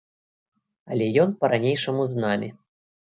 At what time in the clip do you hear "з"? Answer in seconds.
2.15-2.25